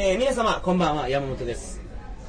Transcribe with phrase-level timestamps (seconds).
[0.00, 1.80] えー皆様こんばんは山本です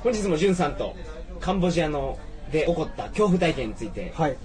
[0.02, 0.96] 本日もじゅんさんと
[1.40, 2.18] カンボジアの
[2.52, 4.36] で起こった恐怖体験についてはい。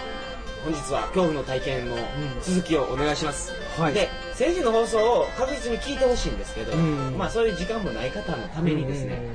[0.65, 1.97] 本日は恐怖の体験の
[2.43, 3.95] 続きをお願いします、はい。
[3.95, 7.17] で先週の放送を確実に聞いてほしいんですけど、うん。
[7.17, 9.31] まあそういう時間もない方のためにですね、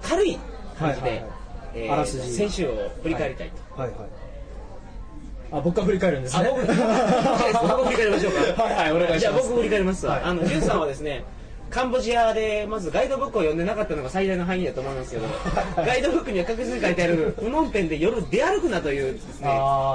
[0.00, 0.38] 軽い
[0.78, 1.35] 感じで、はいはいはい
[1.76, 3.80] えーあらすじ先週を振り返りたいと。
[3.80, 3.98] はいはい。
[5.52, 6.50] あ、僕が振り返るんですあ、ね。
[6.50, 8.62] 僕、 僕振り返りましょうか。
[8.62, 10.14] はいはいお願いしますじゃあ僕振り返りますわ。
[10.14, 11.24] はいあの、ジュンさんはですね、
[11.70, 15.26] カンボジアでまずガイドブックを読んでなかったのが最大の範囲だと思いますけど、
[15.76, 19.48] ガイドブックには確実に書いてある、プノンペンで夜出歩くなというですね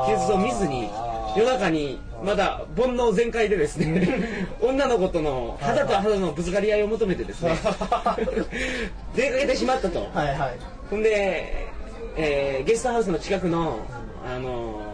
[0.06, 0.90] 記述を見ずに、
[1.36, 7.56] 夜中にまだ煩悩全開でですね、 女の子との肌と肌のぶつかり合いを求めてですね、
[9.16, 10.10] 出かけてしまったと。
[10.14, 10.58] はいはい。
[10.90, 11.71] ほんで、
[12.18, 13.80] えーゲストハウスの近くの、
[14.26, 14.92] あのー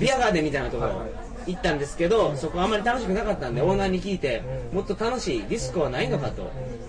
[0.00, 1.10] ビアガーデンみたいなところはいはい。
[1.52, 4.42] 行ったんですけど、そこあんまり楽しくなかったんで、オーナーに聞いて、
[4.72, 4.76] うん。
[4.78, 6.46] もっと楽しいディスコはないのかと、ん。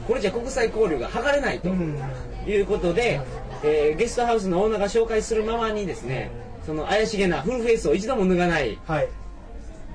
[0.08, 1.70] これじゃ国際交流が図れないと。
[1.70, 2.00] うん。
[2.48, 3.22] いうことで、
[3.64, 6.32] えーゲストハウスのオーナーが紹介するままにですね、
[6.66, 9.10] その怪しげなフルフェイスを一度も脱がないはい。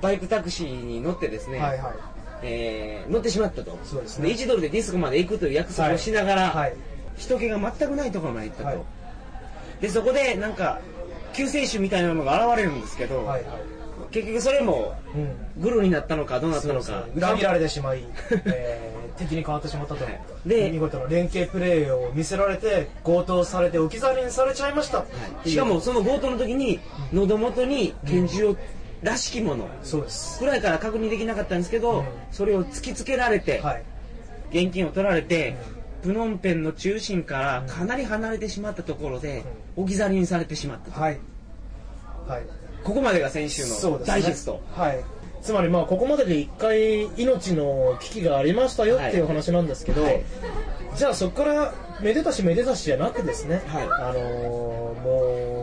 [0.01, 1.93] バイクタクシーに乗ってですね、はいはい。
[2.43, 3.77] えー乗ってしまったと。
[3.83, 4.29] そうですね。
[4.29, 6.75] 1ドルでディスコまで行くという約束をしながら、はい。
[7.17, 8.77] 人気が全くないところまで行ったと、はい
[9.81, 10.79] でそこでなんか
[11.33, 13.61] 救世主みたいなのが現れるんですけど、はいはい。
[14.11, 15.61] 結局それもうん。
[15.61, 18.03] グルになったのかどうなったのか裏切られてしまい、
[18.45, 20.05] えー敵に変わってしまったと。
[20.45, 24.99] で見事な連携プレーを見せられて、強盗されて置き去りにされちゃいました。
[24.99, 25.05] は
[25.45, 26.79] いしかも、その強盗の時に
[27.13, 28.57] 喉元に拳銃を
[29.03, 30.39] らしきものそうです。
[30.39, 33.83] くらいから確認できなかったんですけど、うんそれを突きつけられて、はい。
[34.51, 35.55] 現金を取られて、
[36.01, 39.43] プノンペンの中心からかなり離れてしまったところで、
[39.75, 41.19] 置き去りにされてしまったと、はい。
[42.27, 42.43] はい。
[42.83, 45.03] ここまでが先週のダイジェスト、はい。
[45.41, 49.19] つまりまあここまでで一回命の危機がありましたよってい。
[49.21, 50.23] う話なんですけど、はい。
[50.95, 53.83] じゃあそこからめでたしめでたしじゃなくですね、はい。
[53.83, 55.60] あのーもう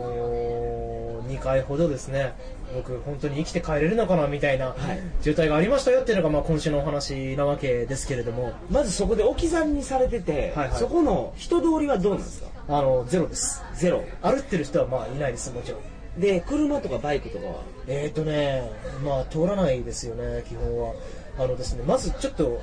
[1.39, 2.33] 2回ほどですね
[2.75, 4.75] 僕本当に生きて帰れるのかなみたいなはい。
[5.23, 8.53] 渋滞がありましたよっていうのがまあ今週のお話なわけですけれども。
[8.69, 10.77] まずそこで置き去りにされてて、はいはい。
[10.77, 12.49] そこの人通りはどうなんですか？
[12.67, 13.63] あのゼロです。
[13.73, 14.03] ゼロ。
[14.21, 16.21] 歩ってる人はまあいないですもちろん。
[16.21, 17.63] で車とかバイクとかは？
[17.87, 18.71] えーとね、
[19.03, 20.93] まあ通らないですよね、基本は。
[21.39, 22.61] あのですね、まずちょっと、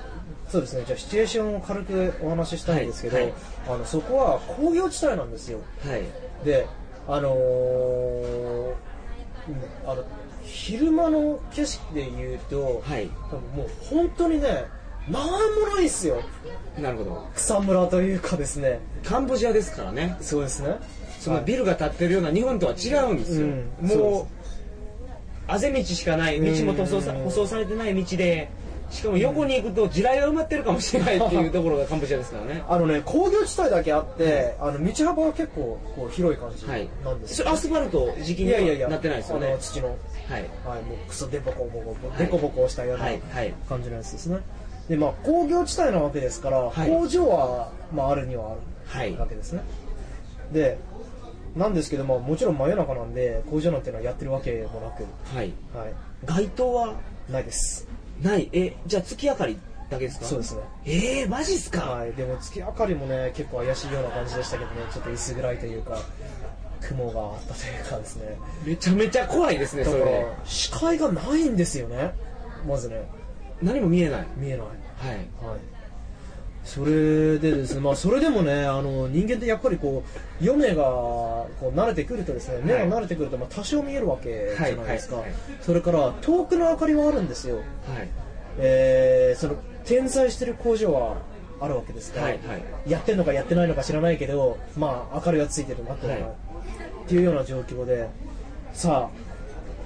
[0.49, 3.25] そうですね、じゃあシチュエーションを軽くお話ししたいんですけど、はい。
[3.25, 3.35] はい。
[3.71, 5.59] あのそこは工業地帯なんですよ。
[5.85, 6.03] はい。
[6.45, 6.67] で、
[7.09, 8.75] あのー
[9.49, 10.05] うんあの
[10.43, 13.09] 昼間の景色で言うと、はい。
[13.31, 14.65] 多分もう本当にね、
[15.09, 16.23] なんもないっすよ。
[16.79, 17.29] なるほど。
[17.35, 18.81] 草むらというかですね。
[19.05, 20.17] カンボジアですからね。
[20.21, 20.77] そうですね。
[21.19, 23.89] そのビルが建ってるような日本とは違うんですよ、うん。
[23.89, 24.27] そうもう
[25.49, 28.49] あぜ道しかない道も塗装さうん舗装されてない道で
[28.91, 32.65] しかも横に行くと地雷が埋まってるかもしれないっていうところがカンボジアですからね。
[32.69, 36.65] あのね、工業地帯だけあって、あの道幅は結構こう広い感じ。
[36.67, 36.89] はい。
[37.05, 37.37] なんですよ。
[37.39, 39.97] それアスファルト時期にいやいやいや、はなってないですよあねの土の、はい。
[40.65, 43.53] はい、もうクソデコボコデコボコしたようなはいはい。
[43.69, 44.39] 感じのやつですね。
[44.89, 46.89] で、まあ工業地帯なわけですから、はい。
[46.89, 48.57] 工場は、まああるには
[48.95, 49.13] あはい。
[49.13, 49.63] るわけですね。
[50.53, 50.79] で、
[51.57, 55.05] なんですけど、まあもちろん真夜中なんで、工場なんていうのはやってるわけもなく、
[55.35, 55.53] はい。
[55.75, 55.93] はい、
[56.25, 56.95] 街灯は？
[57.31, 57.89] ないです。
[58.23, 58.49] ない。
[58.53, 59.59] えじゃあ月明かり
[59.91, 60.27] だけですか？
[60.27, 60.61] そうですね。
[60.85, 65.99] ええー、マジっすか、はい、でも月明かりもね結構怪しいような感じでしたけどねちょっと薄暗いというか
[66.81, 68.39] 雲があったというかですね。
[68.65, 70.13] めちゃめちゃ怖いですねだからそれ。
[70.13, 72.13] で視界がないんですよね。
[72.67, 73.09] まずね。
[73.63, 74.27] 何も見えない。
[74.37, 74.59] 見えない。
[74.61, 74.65] は
[75.13, 75.17] い。
[75.17, 75.76] はい
[76.67, 85.41] それでですねまあそれでもねあの人間ってやっぱりこう夜目がこう慣れてくるとですね目が慣れてくるとまあ多少見えるわけじゃないですか、はいはいはい。
[85.63, 87.57] それから遠くの明かりはあるんですよ。
[87.57, 87.65] はい。
[88.59, 91.17] えーその点在してる工場は
[91.61, 92.91] あるわけですから、はいはい。
[92.91, 98.09] やってんのかやってないのか知らないけどまあ明かりがついてるなって,、はいっていうような状況で
[98.73, 99.26] さあ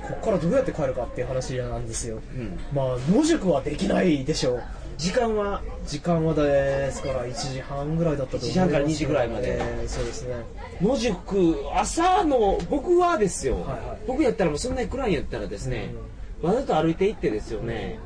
[0.02, 2.20] ここからどうやって帰るかっていう話なんですよ。
[2.34, 2.58] うん。
[2.72, 4.62] まあ野宿はできないでしょう。
[4.98, 9.56] 時間は時間はですから1時半ぐらいだったと思います1時半から2時ぐらいまで。
[9.56, 10.34] えーそうですね。
[10.82, 13.98] 野宿朝の僕はですよ、はいはい。
[14.06, 15.94] 僕やったらもうそんなに暗いんやったらですね、
[16.42, 17.98] わざと歩いて行ってですよね、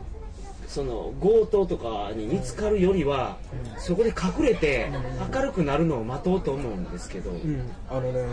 [0.69, 3.39] その強盗とかに見つかるよりは、
[3.75, 3.81] うん。
[3.81, 5.35] そこで隠れてうん。
[5.35, 7.63] 明るくなるのを待とうと思うんですけど、うん。
[7.91, 8.25] あのね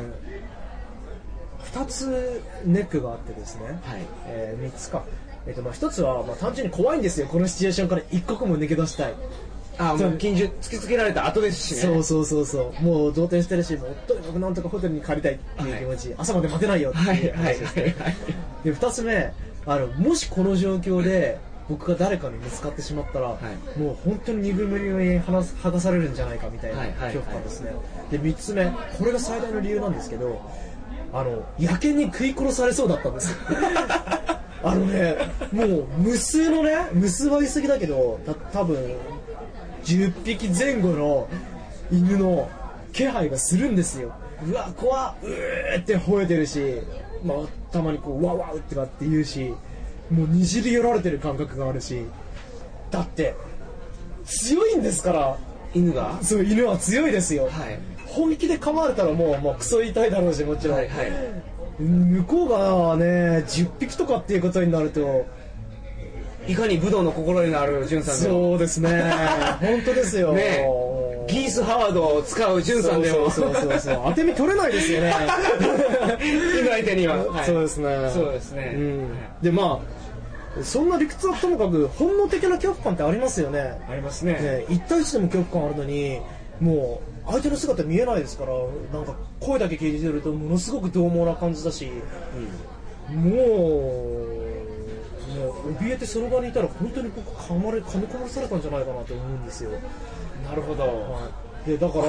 [1.73, 4.01] 2つネックがあってですね、はい。
[4.27, 5.03] え3つか、
[5.47, 7.27] えっとまあ、1つはまあ単純に怖いんですよ。
[7.27, 9.13] このシチュエーションから一刻も抜け出したい。
[9.77, 11.81] あもう近所突きつけられた後ですしね。
[11.81, 12.83] そうそうそうそう。
[12.83, 17.55] もう動転してるしもうとにかくなんとかホテルに帰りたいっていう気持ち、朝まで待てないよってはいいうはい。
[17.55, 18.15] 話ですね、はいはい
[18.63, 19.33] で2つ目
[19.65, 21.39] あのもしこの状況で
[21.69, 23.79] 僕が誰かに見つかってしまったら、い。
[23.79, 27.13] もう本当に二分目に剥がされるんじゃないかみたいなはいはいはい。
[27.15, 27.71] 恐怖感ですね、
[28.11, 28.65] で3つ目
[28.99, 30.41] これが最大の理由なんですけど
[31.13, 33.37] あの野犬に食い殺されそうだったんですよ。
[34.63, 35.17] あのね
[35.51, 38.77] もう無数のね無数は言い過ぎだけどた多分
[39.83, 41.27] 10匹前後の
[41.91, 42.49] 犬の
[42.93, 44.13] 気配がするんですよ。
[44.47, 46.81] うわ怖っうーって吠えてるし、
[47.23, 47.37] まあ、
[47.71, 49.53] たまにこうワンワンってかって言うし
[50.09, 52.05] もうにじり寄られてる感覚があるし。
[52.91, 53.35] だって
[54.25, 55.37] 強いんですから。
[55.73, 56.19] 犬が？
[56.21, 57.79] そう犬は強いですよ、はい
[58.11, 61.11] 本気で噛まれたらもうもうクソ痛いだろうしもちろん、はいはい。
[61.79, 63.05] 向こうがね
[63.47, 65.25] 10匹とかっていうことになると。
[66.47, 68.89] いかに武道の心になる潤さんそうですね。
[69.61, 70.33] 本当ですよ。
[70.33, 70.65] ね
[71.27, 73.29] ギース・ハワードを使う潤さんでも。
[73.29, 75.13] そうそうそうそう当て身取れないですよね。
[76.19, 77.45] 犬相手には、はい。
[77.45, 78.09] そうですね。
[78.11, 79.09] そうですね、うん。
[79.41, 80.01] でまあ
[80.63, 83.79] そんな理屈はともかく本能的な恐怖感ってありますよね。
[83.89, 84.33] ありますね。
[84.33, 86.21] ね1対1でも恐怖感あるのに
[86.59, 88.53] もう相手の姿見えないですから
[88.93, 91.89] なんか声だけ聞いてるとものすごく獰猛な感じだし
[93.09, 94.41] もう
[95.31, 99.71] もう怯えてその場にいたら本当に僕噛まれ噛み殺されたんじゃないかなと思うんですよ、
[100.43, 101.29] なるほど、は
[101.65, 102.05] い、でだから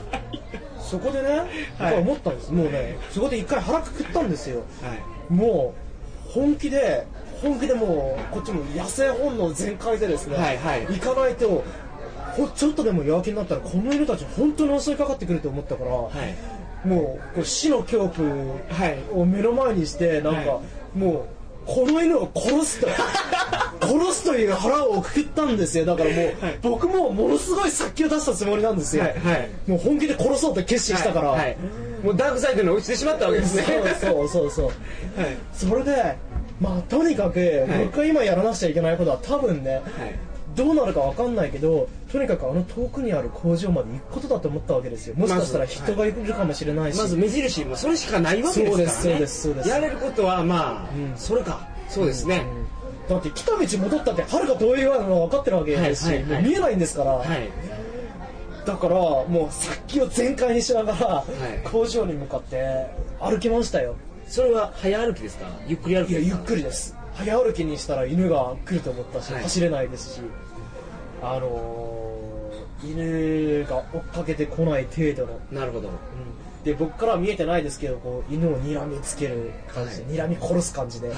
[0.80, 1.42] そこでね
[1.78, 4.62] 僕は思ったんです、もうねそこで一回腹くくったんですよ。
[4.82, 5.32] はい。
[5.32, 5.74] も
[6.28, 7.06] う本気で
[7.42, 10.86] 本気でもうこっちも野生本能全開でですね、はいはい。
[10.86, 11.64] 行かないとほ
[12.54, 16.10] ちょっとでも弱気になったらこの犬たち本当に襲いかかってくると思ったから、は
[16.84, 16.86] い。
[16.86, 18.28] もうこう死の恐怖
[18.68, 18.98] はい。
[19.12, 20.60] を目の前にしてなんか、は
[20.94, 21.24] もう
[21.66, 22.88] この犬を殺すと
[23.84, 25.84] 殺すという腹をくくったんですよ。
[25.84, 26.58] だからもう、はい。
[26.62, 29.12] 僕もものすごい殺気を出したつもりなんですよ、はい。
[29.14, 29.48] はい。
[29.66, 31.32] もう本気で殺そうと決心したから、
[32.02, 33.64] もうダークサイドに落ちてしまったわけですね。
[34.00, 36.16] そうそうそうそうはいそれで
[36.60, 39.82] まあとにかくはい僕が今やらなくちゃいけないことは多分ね、はい
[40.56, 45.14] どうなるかわかんないけどとにかくあの遠くにある工場まで行くことだと思ったわけですよ。
[45.16, 48.78] もしかしたら人がいるかもしれないし、まず目印もそれしかないわけですからね。
[48.78, 49.68] そうですそうですそうです。
[49.68, 51.16] やれることはまあ、うん。
[51.16, 51.68] それか。
[51.88, 52.44] そうですね、
[53.06, 53.08] うん。
[53.08, 56.42] だって来た道戻ったってはるか遠いのは分かってるわけですし、はいはいはい。
[56.42, 57.48] もう見えないんですから、はい。
[58.66, 61.68] だからもう殺気を全開にしながら、い。
[61.70, 62.86] 工場に向かって
[63.20, 63.94] 歩きましたよ。
[64.26, 65.46] それは早歩きですか？
[65.68, 66.26] ゆっくり歩きですか？
[66.26, 66.96] いやゆっくりです。
[67.14, 69.42] 早歩きにしたら犬が来ると思ったし、はい。
[69.44, 70.20] 走れないですし
[71.22, 72.36] あのー
[72.84, 75.88] 犬が追っかけてこない程度の、なるほど。
[75.88, 75.94] うん。
[76.62, 81.08] で僕からは見えてないですけどこう犬を睨みつける感じで、睨み殺す感じで。
[81.08, 81.16] はい。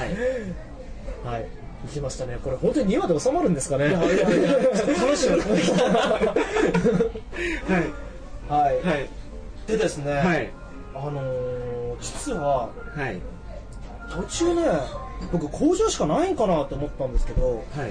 [1.24, 1.48] はい、
[1.86, 2.38] 行きましたね。
[2.44, 3.88] これ本当に2話で収まるんですかね。
[3.88, 4.52] いやいやいや。
[5.00, 5.40] 楽しみ。
[5.40, 5.46] は
[7.68, 8.48] い。
[8.48, 9.08] はい、はい。
[9.66, 10.50] でですね、はい。
[10.94, 13.20] あのー実ははい。
[14.10, 14.62] 途中ね
[15.32, 17.90] 僕工場しかないんかなと思ったんですけどはい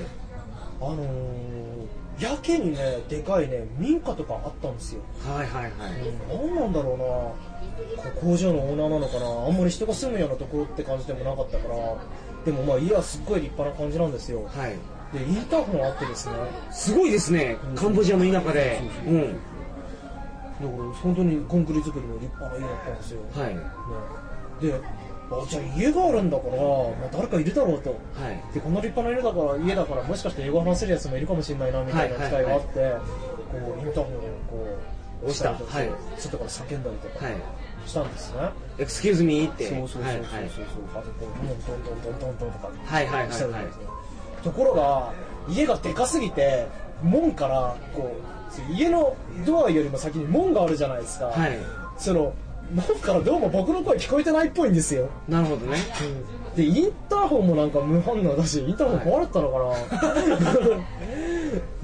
[0.82, 1.68] あのー
[2.20, 5.72] やけにねでかいね民家とかあったんですよ、はいはいはい。
[6.28, 8.20] 何なんだろうな。
[8.20, 9.28] 工場のオーナーなのかな。
[9.28, 11.76] あんまり人が住むようなところって感じでもなかったから。
[12.44, 14.46] でもまあ家はすっごい立派な感じなんですよ。
[14.48, 14.76] はい。
[15.14, 16.34] でインターホンあってですね。
[16.72, 17.56] すごいですね。
[17.76, 18.82] カンボジアの田舎で。
[19.06, 19.34] うん。
[19.34, 19.42] だか
[20.60, 20.70] ら
[21.04, 23.56] 本当にコンクリ作りの立派な家だったんですよ、はい。
[23.56, 23.62] ね、
[24.60, 24.82] で
[25.32, 27.90] あじゃあ家があるんだから、まあ、誰かいるだろうと。
[27.90, 27.96] は
[28.32, 28.54] い。
[28.54, 32.68] でこんな立派な家だから家だからもしかして英語話せるやつもいるかもしれないなみたいな機会があって、
[33.52, 34.20] こうインターホンを
[34.50, 34.78] こ
[35.24, 35.90] う押したりとか、はい。
[36.18, 37.36] 外から叫んだりとかはい。
[37.86, 38.40] したんですね、
[38.78, 39.70] excuse me って。
[39.70, 40.50] そうそうそうそうそう、はい
[40.96, 43.52] あとこうもうトントントントンとかはいはいはい。
[43.52, 43.68] はい
[44.44, 45.14] ところが
[45.50, 46.68] 家がでかすぎて
[47.04, 48.16] 門からこ
[48.70, 49.16] う家の
[49.46, 51.58] ドアよりも先に門があるじゃないですか、はい。
[51.98, 52.34] その
[52.74, 55.10] 門からどうも僕の声聞こえてないっぽいんですよ。
[55.28, 55.78] なるほどね。
[56.56, 59.60] でインターホンもなんか無反応だしインターホン壊れてたのか
[60.10, 60.18] な、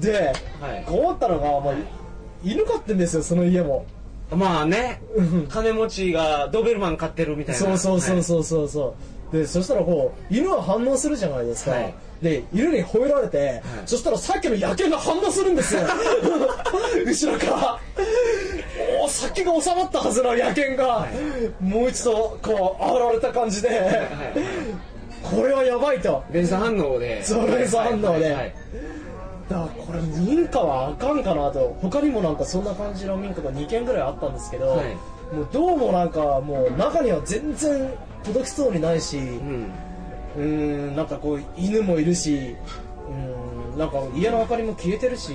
[0.00, 0.84] で、はい。
[0.86, 1.74] 困ったのが、まあ、
[2.42, 3.86] 犬飼ってんですよその家も。
[4.30, 5.00] まあね。
[5.14, 5.46] うん。
[5.48, 7.60] 金持ちがドーベルマン飼ってるみたいな。
[7.60, 8.94] そうそうそううそうそうそ
[9.32, 9.36] う。
[9.36, 11.94] でそしたらこう犬は反応するじゃないですか、はい。
[12.22, 15.82] で犬に吠えられて、そしたらさっきの野犬が反応するんですよ。
[17.04, 17.80] 後ろから
[19.02, 21.06] おさっきが収まったはずの野犬が、
[21.60, 24.08] もう一度こう煽られた感じで、
[25.22, 26.22] これはやばいと。
[26.30, 27.22] 連鎖反応で。
[27.24, 28.54] そう連鎖反応で。
[29.48, 31.76] だからこれ民家はあかんかなと。
[31.80, 34.94] 他にもなんかそんな感じの民家が2軒ぐらいあったんですけど、はい。
[35.34, 37.90] もうどうもなんかもう中には全然
[38.24, 39.18] 届きそうにないし
[40.36, 40.90] うん。
[40.92, 42.56] んなんかこう犬もいるし
[43.08, 45.32] うーんなんか家の明かりも消えてるし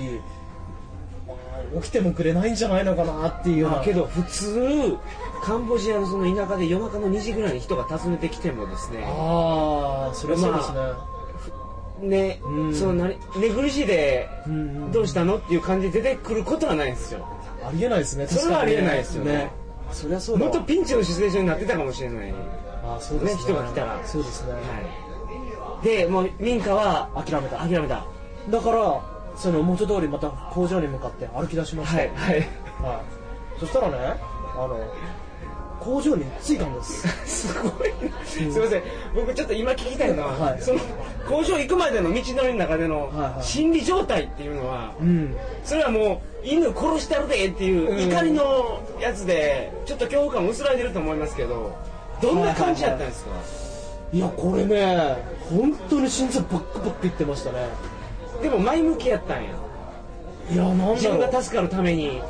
[1.76, 4.96] 起きてもくれないんじゃないのかなっていうけど普通
[5.42, 9.04] カンボジアのその田舎で夜中の2時ぐらいに人が訪ねてきてもですね。
[9.06, 10.72] ああそれはそうです
[12.02, 12.74] ね、ねうん。
[12.74, 14.28] その何寝苦しいで
[14.92, 17.26] どうしたのっていう感じで出てくることはないんですよ。
[17.64, 19.32] ありえないですねそれはありえないですよね。
[19.32, 19.50] ね。
[19.92, 22.34] そりゃそうもっとピンチのシチュエーションになってたかもしれない。
[22.84, 23.34] あーそうですね。
[23.34, 24.00] ね人が来たら。
[24.04, 24.58] そうですね、は
[25.82, 25.84] い。
[25.84, 27.58] でもう民家は諦めた。
[27.58, 28.04] 諦めた。
[28.50, 29.00] だから
[29.40, 32.34] その元通りまた工場に向かって歩き出しました、はいはい。
[32.36, 32.46] はい。
[33.58, 33.96] そしたらね
[34.54, 34.78] あの
[35.80, 37.48] 工場に着いたんです。
[37.48, 37.92] すごい
[38.26, 38.82] すいません。
[39.14, 40.60] 僕ちょっと今聞きたいのは、はい。
[40.60, 40.80] その
[41.26, 43.42] 工場行くまでの道のりの中でのはいはい。
[43.42, 45.34] 心理状態っていうのは、うん。
[45.64, 48.10] それはもう犬殺してやるでっていううん。
[48.10, 51.74] 怒りのやつでちょっと恐怖感薄らいでると思いますけど
[52.20, 53.30] どんな感じだったんですか、
[54.12, 55.16] いやこれね
[55.48, 57.68] 本当に心臓バックバックいってましたね
[58.42, 59.50] でも前向きやったんや。
[60.52, 61.18] いやなん自だろう。
[61.20, 62.20] 分が助かるために。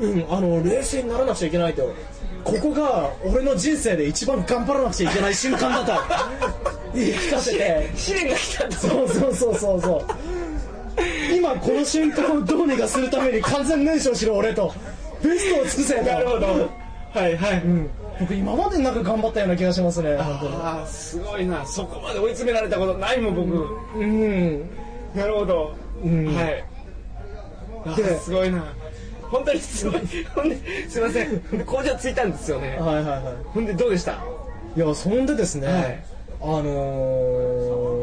[0.00, 1.92] うんあの冷静にならなくちゃいけないと。
[2.42, 5.92] ここが俺の人生で一番頑張らなくちゃいけない瞬間だと。
[6.94, 7.90] 言い聞かせて。
[7.94, 10.04] 試練が来たとそうそうそうそうそう。
[11.34, 14.72] 今この瞬間をどうにかするために完全燃焼しろ俺と。
[15.22, 16.02] ベストを尽くせと。
[16.02, 16.46] なるほど。
[17.14, 21.64] はいはい、うん、僕今までなんか頑張ったような気がしますねああすごいな。
[21.64, 24.68] そこまで追い詰められたことないもん僕、うん
[25.14, 26.26] なるほど、うん。
[26.34, 26.64] はい。
[28.20, 28.64] すごいな。
[29.30, 30.00] 本当にすごい。
[30.88, 31.40] すいません。
[31.66, 32.76] 工場着いたんですよね。
[32.78, 34.12] はいはいはほんでどうでした？
[34.76, 36.04] いいやそんでですね、はい。
[36.40, 36.62] あの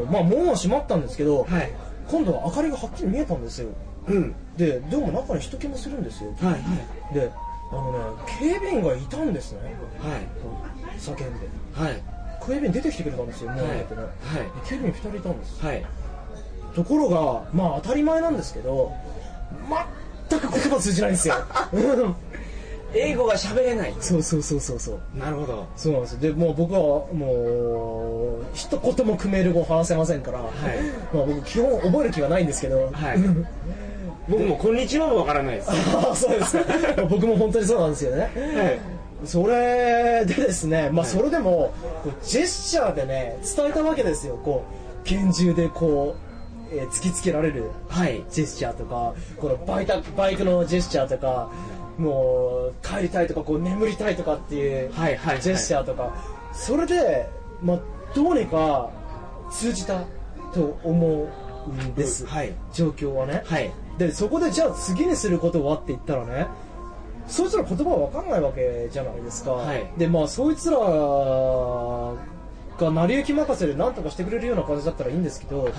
[0.06, 1.70] ー、まあ門は閉まったんですけど、はい。
[2.08, 3.68] 今度は明かりがはっきり見えたんですよ。
[4.08, 4.34] うん。
[4.56, 6.30] ででも中に人気もするんですよ。
[6.40, 6.58] はいは
[7.10, 7.14] い。
[7.14, 7.30] で
[7.70, 9.58] あのね警備員がいたんですね。
[10.00, 10.20] はい。
[10.98, 11.24] 叫んで。
[11.74, 12.02] はい。
[12.40, 14.10] 警備員出てきてくれたんですよ門を開けてね、はい。
[14.10, 15.64] で警備員2人いたんです。
[15.64, 15.84] はい
[16.74, 18.92] ところがまあ当たり前なんですけど
[20.28, 21.34] 全く言葉通じないんですよ。
[21.72, 22.14] う ん
[22.94, 23.94] 英語が喋れない。
[24.00, 25.18] そうそうそうそうそう。
[25.18, 25.66] なるほど。
[25.76, 26.20] そうなんですよ。
[26.20, 26.80] でもう僕は
[27.12, 30.42] もう一言もクメール語話せませんから、い。
[30.42, 33.18] まあ、僕基本覚える気がないんですけど、はい。
[34.28, 35.70] 僕も「こんにちは」もわからないです。
[35.70, 36.64] あ あそうですか。
[37.08, 38.80] 僕も本当にそうなんですよね、はい。
[39.24, 41.72] それでですね、まあ、それでも
[42.04, 44.38] こうジェスチャーでね伝えたわけですよ。
[44.44, 46.31] こう拳銃でこう、
[46.72, 48.24] えー突きつけられるはい。
[48.30, 51.50] ジェスチャーとかこのバイタバイクのジェスチャーとか
[51.98, 56.14] もう帰りたいとかこう眠りたいとかっていうはいはいジェスチャーとか、
[56.52, 57.28] それで、
[57.62, 57.80] まあ、
[58.14, 58.90] どうにか
[59.50, 60.04] 通じた
[60.54, 61.28] と思
[61.66, 62.52] うんです、はい。
[62.72, 63.70] 状況はね、はい。
[63.98, 66.46] でそこでじゃあ次にすることはって言ったらね
[67.28, 69.86] そいつら言葉は分かんないわけじゃないですか、はい。
[69.98, 72.14] でまあそいつらが
[72.90, 75.72] 成り行き任せで何とかしてくれるような感じだったらいいんですけど、はい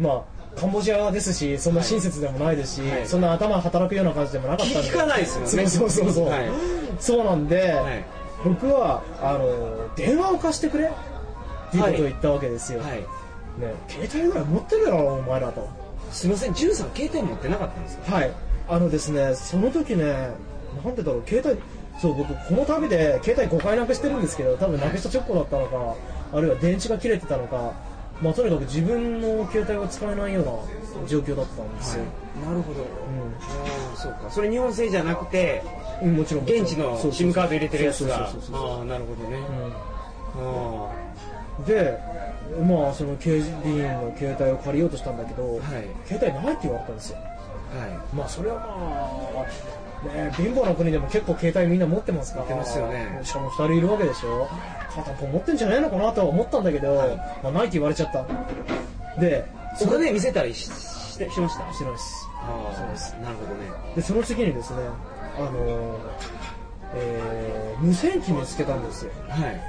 [0.00, 3.06] まあカンボジアですしそんな親切でもないですし、はい。
[3.06, 4.88] そんな頭働くような感じでもなかったんで。
[4.88, 5.68] 聞かないですよね。
[5.68, 6.50] そうそうそうそう、はい。
[6.98, 8.04] そうなんで、はい。
[8.44, 12.98] 僕はあの電話を貸してくれっていうことを言ったわけですよ、はい。
[12.98, 13.06] ね、
[13.88, 15.68] 携帯ぐらい持ってるだろお前らと。
[16.10, 18.14] すいませんジュンさん携帯持ってなかったんですか？
[18.14, 18.30] はい。
[18.68, 20.30] あのですねその時ね
[20.84, 21.60] なんでだろう携帯
[22.00, 25.96] そう僕この旅で携帯5回なくしてるんですけど多分なくした直後だったのか
[26.32, 27.72] あるいは電池が切れてたのか
[28.22, 30.44] まあとにかく自分の携帯が使えないよう
[31.02, 32.04] な状況だったんですよ、
[32.44, 32.82] なるほど。
[32.82, 32.84] あ
[33.94, 34.30] あそうか。
[34.30, 35.62] それ日本製じゃなくて
[36.02, 38.26] うん、もちろん現地の SIM カード入れてるやつが。
[38.26, 39.38] ああなるほどね。
[40.36, 40.86] うん。
[40.88, 41.98] あで
[42.62, 45.62] まあその警備員の携帯を借りようとしたんだけど、はい。
[46.06, 47.18] 携帯ないって言われたんですよ。
[47.18, 47.98] あはい。
[48.14, 48.56] まあそれは
[49.34, 49.46] まあ、
[50.12, 52.46] ね、貧乏な国でも結構携帯みんな持ってますから。
[52.46, 53.20] 持ってますよね。
[53.22, 54.48] しかも2人いるわけでしょ。
[54.94, 57.16] 片方持ってんじゃねえのかなとは思ったんだけど、はい。
[57.42, 58.24] まあ、ないって言われちゃった。
[59.20, 59.44] で
[59.82, 61.72] お金見せたりししてしました？
[61.72, 63.12] してないですああそうです。
[63.22, 63.70] なるほどね。
[63.94, 64.78] でその次にですね
[65.38, 65.96] あのー
[66.94, 69.12] えー無線機見つけたんですよ。
[69.28, 69.60] はい。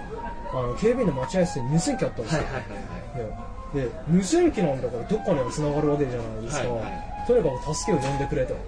[0.53, 7.27] あの警備員の待合室に無線機あったんですよ、はいはいはいねで無線機なんだからどっかには繋がるわけじゃないですか、はいはい。
[7.27, 8.63] とにかく助けを呼んでくれと、はい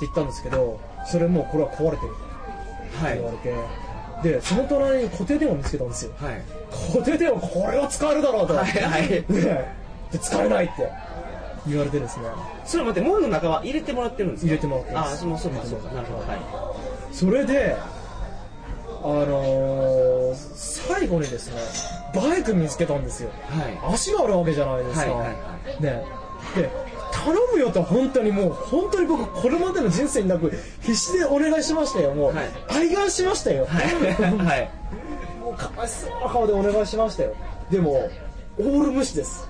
[0.00, 2.12] 言ったんですけどそれもうこれは壊れてる。
[3.02, 3.12] はい。
[3.12, 3.62] って言わ
[4.22, 6.12] れて、でその隣に固定電話見つけたんですよ。
[6.18, 6.42] はい。
[6.92, 9.02] 固定電話これは使えるだろうと、はいはい。
[9.10, 9.24] ね。
[10.12, 10.90] で使えないって。
[11.66, 12.24] 言われてですね。
[12.64, 14.48] それ待って門の中は入れてもらってるんですか？
[14.48, 15.10] 入れてもらってます。
[15.10, 15.92] ああそうそうかそうか。
[15.92, 16.38] なるほどはい。
[17.12, 17.76] それで
[19.02, 20.34] あのー
[20.88, 21.48] 最後にです
[22.14, 23.30] ねバイク見つけたんですよ。
[23.50, 23.94] はい。
[23.94, 25.34] 足があるわけじゃないですか、はいはいは
[25.80, 26.04] ね。
[26.56, 26.70] で
[27.24, 32.14] 頼むよと本当にもう本当に僕これまでの人生になく必死でお願いしましたよ。
[32.14, 32.46] もう、はい。
[32.68, 33.86] 愛願しましたよ、はい。
[34.38, 34.70] はい。
[35.40, 37.34] もうかわいそうな顔でお願いしましたよ。
[37.70, 38.10] でも
[38.58, 39.48] オール無視です。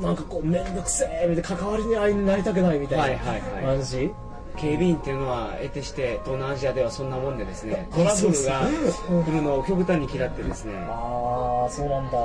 [0.00, 3.76] なんかこう面倒くせえみたいな関わりになりたくないみたいなはいはいはい。
[3.76, 4.10] 感じ、
[4.56, 7.88] 警備員っていうのは得てして東南アジアではそんなもんでですね。
[7.92, 10.74] あトラブルが来るのを極端に嫌ってですね。
[10.88, 12.18] ああそうなんだ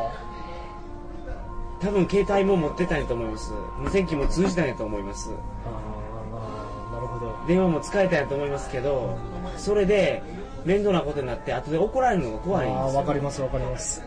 [1.79, 3.51] 多分携帯も持ってたんやと思います。
[3.79, 5.29] 無線機も通じたんやと思います。
[5.65, 7.35] ああなるほど。
[7.47, 9.17] 電話も使えたんやと思いますけど
[9.57, 10.23] それで
[10.65, 14.01] 面倒なことになって後で怒られるのが怖いんですよわかりますわかります。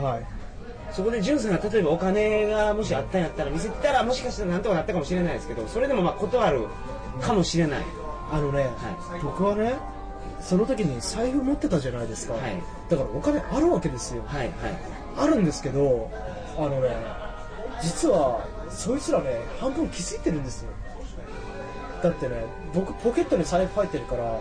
[0.00, 0.26] はい。
[0.92, 6.66] そこで潤さんが例えばお金がもしあったんやったら見せてたらもしかしたらなんとかなったかもしれないですけどそれでもまあ断る
[7.20, 7.82] かもしれない。
[8.30, 9.74] あのね、は僕はね
[10.40, 12.62] その時に財布持ってたじゃないですか、はい。
[12.88, 14.22] だからお金あるわけですよ。
[14.26, 14.52] はいはい。
[15.16, 16.10] あるんですけど
[16.58, 16.90] あのね
[17.80, 20.70] 実はそいつらね半分気づいてるんですよ。
[22.02, 24.40] だってね僕ポケットに財布入ってるから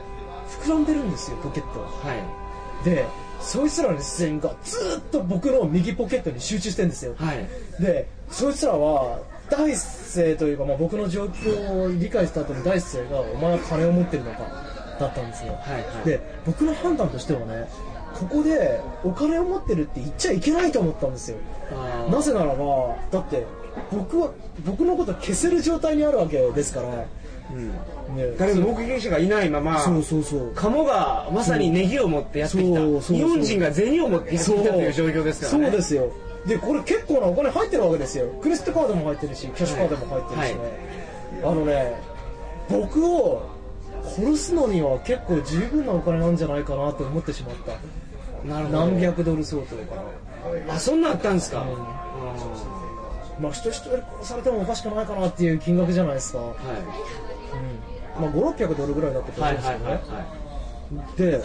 [0.63, 1.81] 膨らんでるんですよポケット。
[1.81, 1.87] は
[2.83, 2.85] い。
[2.85, 3.05] で
[3.39, 7.15] そいつらの視線がずーっと僕の右ポケットに集中してるんですよ。
[7.17, 7.47] はい。
[7.79, 9.79] でそいつらは第一
[10.13, 14.39] 声というか、まあ、僕の状況を理解した後に第一声が「お前は金を持ってるのか」
[14.99, 16.05] だったんですよ、はいはい。
[16.05, 17.69] で僕の判断としてはね
[18.19, 21.37] ここでお金を持ってるって言っちゃいけないと思ったんですよ。
[22.09, 23.45] なぜならばだって
[23.91, 24.31] 僕は
[24.65, 27.07] 僕のこと消せる状態にあるわけですから、ね、
[27.53, 27.55] う
[28.13, 28.37] ん。
[28.37, 30.51] 誰も目撃者がいないままそうそうそう。
[30.55, 32.79] カモがまさにネギを持ってやってきた。
[32.79, 35.65] そうそうそう日本人が銭を持ってやってきたという状況ですからね。
[35.65, 36.11] そうですよ。
[36.47, 38.27] でこれ結構なお金入ってるわけですよ。
[38.41, 42.01] クレジットカードも入ってるしキャッシュカードも入ってるしね、あのね
[42.69, 43.49] 僕を
[44.03, 47.73] 殺すのには結構十分なお金なんじゃないかなと思ってしまった
[48.45, 48.77] なるほど。
[48.79, 49.95] 何百ドル相当か
[50.67, 50.73] な。
[50.73, 51.67] あそんなんあったんですか、うん。
[51.67, 51.75] あ
[53.39, 56.45] まあ人一人殺されてもおかしくないかなっていう金額じゃないですか、うん。
[56.45, 56.61] ーは
[58.19, 60.47] まあ5600ドルぐらいだったといはい思うんですよね、はいはい
[61.17, 61.43] で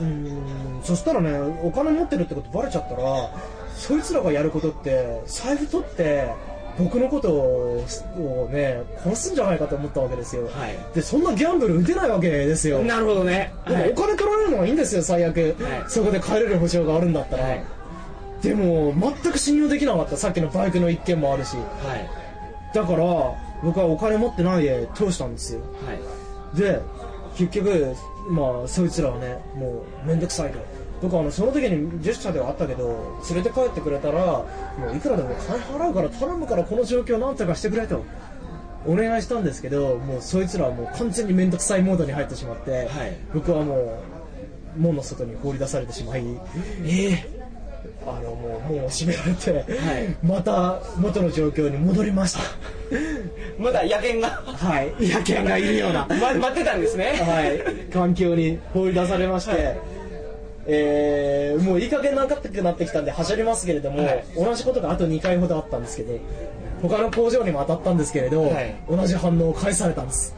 [0.00, 3.30] うーんそしたらねお金持ってるってことバレちゃったら
[3.74, 6.34] そいつらがやることって財布取って
[6.82, 10.76] 僕のことをね殺すんじゃないかと思ったわけですよ、はい。
[10.94, 12.82] でそんなギャンブル打てないわけですよ。
[12.82, 13.52] なるほどね。
[13.66, 15.54] でもお金取られるのはいいんですよ最悪、はい。
[15.88, 17.64] そこで帰れる保証があるんだったら、はい。
[18.42, 20.16] でも全く信用できなかった。
[20.16, 21.56] さっきのバイクの一件もあるし。
[21.56, 22.10] はい。
[22.74, 23.04] だから
[23.62, 25.60] 僕はお金持ってないで通したんですよ。
[25.86, 26.58] はい。
[26.58, 26.80] で
[27.36, 27.94] 結局
[28.28, 30.52] まあそいつらはねもう面倒くさい
[31.00, 34.46] と僕はあのその時にジェスチャーではあったけど連れて帰ってくれたらも
[34.92, 38.04] ういくらでも金払うから頼むからこの状況なんとかしてくれと
[38.86, 43.16] お願いしたんですけどもうそいつらはもう完全に面倒くさいモードに入ってしまって、はい。
[43.34, 44.02] 僕はも
[44.76, 46.24] う門の外に放り出されてしまい
[46.84, 47.40] ええ
[48.06, 50.16] あのもうもう閉められて、はい。
[50.22, 52.40] また元の状況に戻りました。
[53.62, 54.28] まだ野犬が。
[54.28, 54.92] はい。
[55.00, 56.06] 野犬がいるような。
[56.20, 57.12] ま待ってたんですね。
[57.20, 59.76] はい、環境に放り出されまして、
[60.66, 64.24] えーもういい加減長くなってきたんではしゃりますけれども、はい。
[64.36, 66.18] 同じことがあと2回ほどあったんですけど
[66.82, 68.74] 他の工場にも当たったんですけれど、はい。
[68.88, 70.34] 同じ反応を返されたんです。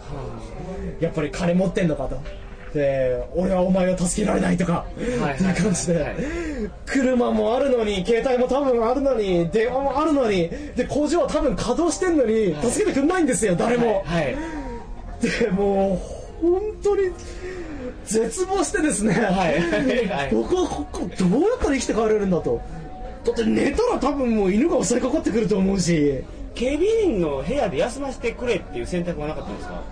[1.00, 2.20] やっぱり金持ってんのかと。
[2.72, 4.86] で俺はお前を助けられないとか、
[5.20, 6.14] はいっていう感じで、はい。
[6.86, 14.36] 車もあるのに携帯も多分あるのに電話もあるのにで工場は多分稼働してんのに助けてくんないんですよ誰も、はい。
[15.20, 16.00] でも
[16.42, 17.10] う本当に
[18.04, 19.60] 絶望してですね、はい。
[20.08, 20.30] はい。
[20.34, 22.60] 僕はここどうやったら生きて帰れるんだと。
[23.24, 26.22] だって寝たら多分もう犬が襲いかかってくると思うし。
[26.54, 29.82] 警備員の部屋で休ませてくれっていう選択はなかったんですか？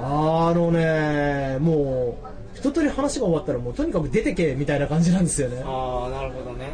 [0.00, 5.62] あのねもう一当に話が終わったらもうとにかく出てけみたいな感じなんですよね。
[5.64, 6.72] ああなるほどね。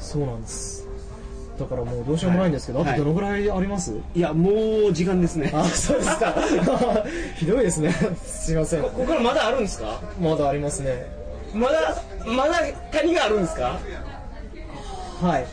[0.00, 0.85] そうなんです
[1.58, 2.90] だからもうどうしようもないんですけど、はい。
[2.90, 4.50] あとどのぐらいあります、いやも
[4.88, 5.50] う時間ですね。
[5.54, 6.34] あそうですか。
[7.36, 7.92] ひどいですね。
[8.24, 8.82] すいません。
[8.82, 10.00] ここからまだあるんですか？
[10.20, 11.06] まだありますね。
[11.54, 12.54] まだまだ
[12.92, 13.78] カニがあるんですか？
[15.22, 15.46] はい。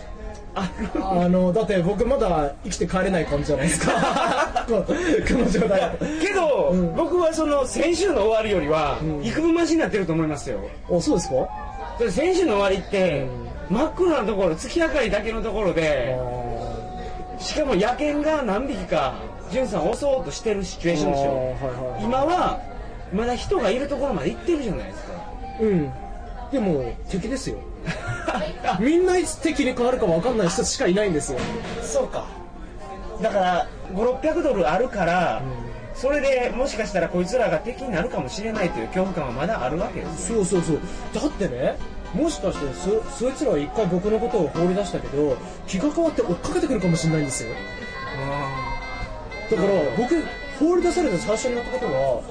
[0.56, 4.66] ああのだって僕まだ生きて帰れない感じじゃないですか。
[4.70, 6.96] ここの状態けど、うん。
[6.96, 9.24] 僕はその先週の終わりよりは、うん。
[9.26, 10.60] 幾分マシになってると思いますよ。
[10.92, 11.48] あそうですか？
[12.12, 13.26] 先週の終わりって、
[13.74, 16.18] 真っ黒なところ月明かりだけのところあで
[17.40, 19.16] しかも野犬が何匹か
[19.50, 21.28] じゅんさんを襲おうとしてるシチュエーションでしょ。
[21.28, 22.62] はいはい今は
[23.14, 25.14] まだ人がいるところまで行ってるじゃないですか。
[25.62, 25.92] うん。
[26.52, 27.58] でも敵ですよ。
[28.80, 31.40] みんないつ敵に変わるか分かんない人しかいないんですよ。
[31.82, 32.26] そうか。
[33.22, 35.42] だから5600ドルあるから、
[35.94, 40.80] それでもしかしたらこいつらが敵になるかもしれないという恐怖感はまだあるわけですそうそうそう。
[41.14, 41.78] だってね
[42.13, 45.36] もしかしてそそいつらは一回僕のことを放り出したけど
[45.67, 47.49] 気が変わって追っかけてくるかもしれないんですよ。
[49.49, 50.23] だから僕
[50.60, 52.21] 放り出されて最初にやったことは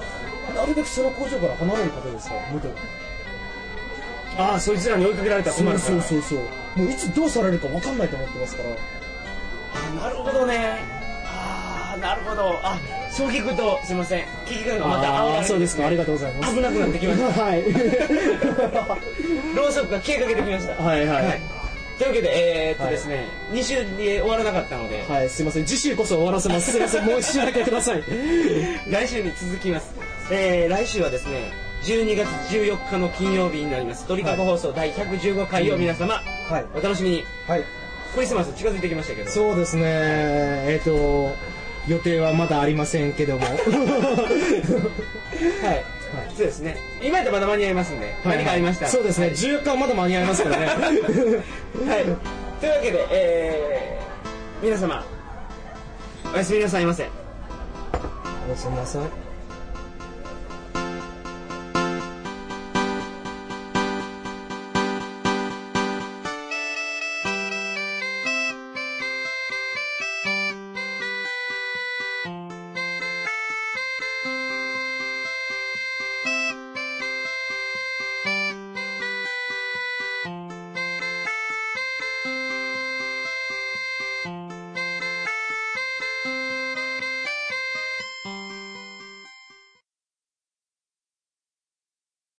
[0.55, 2.69] なるべくその工場から離れることですよ元。
[4.37, 6.09] ああそいつらに追いかけられたら困そうるから。
[6.09, 8.69] そうそうそうもういつどうされるか分かんないと思ってますから。
[8.69, 11.02] あなるほどね
[11.97, 12.59] なるほど。
[12.63, 12.79] あ
[13.11, 14.25] そう聞くとすいません。
[14.45, 15.87] 危機感がまたあーそうですか。
[15.87, 16.55] ありがとうございます。
[16.55, 17.43] 危なくなってきました。
[17.43, 17.63] はい。
[19.55, 20.81] ろうそくが消えかけてきました。
[20.81, 21.25] はいはい。
[21.25, 21.41] はい。
[21.97, 25.65] というわけでえー、っとですね、2週で終わらなかったので、はい、すいません。
[25.65, 26.71] 次週こそ終わらせます。
[26.71, 27.05] すいません。
[27.05, 28.03] もう一週だけください。
[28.89, 29.93] 来週に続きます、
[30.31, 31.51] えー、来週はですね
[31.83, 34.05] 12月14日の金曜日になります。
[34.05, 36.65] 鳥かご放送第115回を皆様、はい。
[36.73, 37.25] お楽しみに。
[37.47, 37.63] はい。
[38.15, 39.29] クリスマス近づいてきましたけど。
[39.29, 39.83] そうですね。
[39.85, 41.31] えっ、と、
[41.87, 43.45] 予定はまだありませんけども。
[43.47, 43.57] はい、
[46.35, 46.77] そうですね。
[47.01, 48.91] 今やったらまだ間に合いますんで、何かありましたら。
[48.91, 49.27] そうですね。
[49.27, 50.65] 14日はまだ間に合いますからね。
[50.67, 50.77] はい、
[52.61, 55.03] というわけで、えー、皆様
[56.33, 57.09] おやすみなさいませ。
[58.47, 59.22] おやすみなさい。